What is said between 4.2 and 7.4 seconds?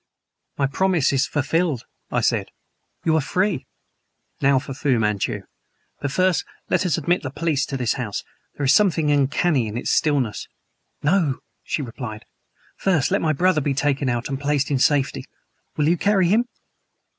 Now for Fu Manchu! But first let us admit the